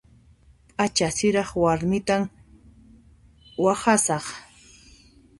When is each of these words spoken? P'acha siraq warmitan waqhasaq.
P'acha 0.77 1.07
siraq 1.17 1.49
warmitan 1.63 2.23
waqhasaq. 3.63 4.25